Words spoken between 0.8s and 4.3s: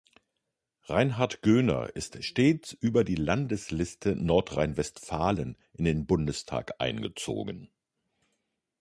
Reinhard Göhner ist stets über die Landesliste